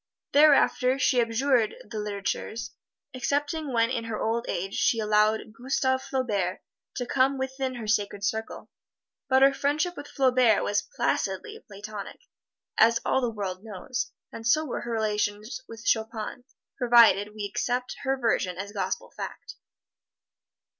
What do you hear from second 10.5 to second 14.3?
was placidly platonic, as all the world knows.